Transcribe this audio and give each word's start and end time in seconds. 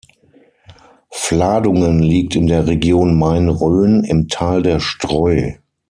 Fladungen 1.11 1.99
liegt 1.99 2.35
in 2.35 2.47
der 2.47 2.65
Region 2.65 3.19
Main-Rhön, 3.19 4.03
im 4.03 4.27
Tal 4.29 4.63
der 4.63 4.79
Streu. 4.79 5.51